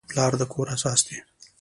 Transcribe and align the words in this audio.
پلار 0.09 0.31
د 0.39 0.41
کور 0.53 0.67
اساس 0.75 0.99
دی. 1.07 1.17